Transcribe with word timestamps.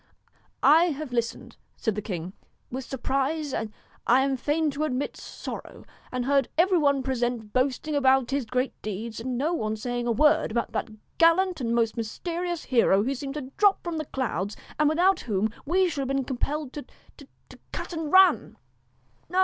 'I 0.63 0.85
have 0.85 1.13
listened,' 1.13 1.57
said 1.77 1.93
the 1.93 2.01
king, 2.01 2.33
'with 2.71 2.85
surprise 2.85 3.53
and, 3.53 3.71
I 4.07 4.21
am 4.21 4.35
fain 4.35 4.71
to 4.71 4.83
admit, 4.83 5.15
sorrow, 5.15 5.85
and 6.11 6.25
heard 6.25 6.49
every 6.57 6.79
one 6.79 7.03
present 7.03 7.53
boasting 7.53 7.93
about 7.93 8.31
his 8.31 8.47
great 8.47 8.73
deeds, 8.81 9.19
and 9.19 9.37
no 9.37 9.53
one 9.53 9.75
saying 9.75 10.07
a 10.07 10.11
word 10.11 10.49
about 10.49 10.71
that 10.71 10.89
gallant 11.19 11.61
and 11.61 11.75
most 11.75 11.97
mysterious 11.97 12.63
hero 12.63 13.03
who 13.03 13.13
seemed 13.13 13.35
to 13.35 13.51
drop 13.57 13.83
from 13.83 13.99
the 13.99 14.07
146 14.11 14.11
clouds, 14.55 14.75
and 14.79 14.89
without 14.89 15.19
whom 15.19 15.49
we 15.67 15.87
should 15.87 16.01
have 16.01 16.07
been 16.07 16.17
DON'T 16.23 16.25
compelled 16.25 16.73
to 16.73 16.85
to 17.17 17.27
to 17.49 17.59
cut 17.71 17.93
and 17.93 18.11
run.' 18.11 18.57
KNOW 19.29 19.29
'No, 19.29 19.29
no!' 19.29 19.39